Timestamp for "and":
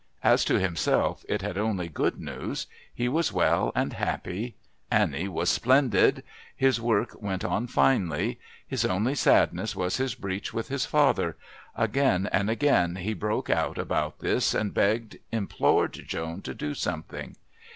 3.75-3.93, 12.31-12.49, 14.55-14.73